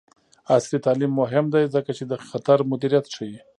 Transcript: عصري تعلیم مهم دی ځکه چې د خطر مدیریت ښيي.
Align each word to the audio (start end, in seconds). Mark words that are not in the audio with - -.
عصري 0.55 0.79
تعلیم 0.85 1.11
مهم 1.21 1.45
دی 1.53 1.63
ځکه 1.75 1.91
چې 1.97 2.03
د 2.07 2.13
خطر 2.27 2.57
مدیریت 2.71 3.05
ښيي. 3.15 3.39